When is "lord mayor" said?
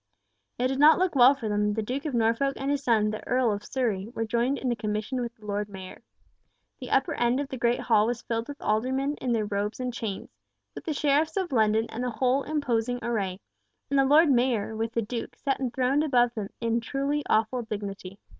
5.45-6.01, 14.05-14.75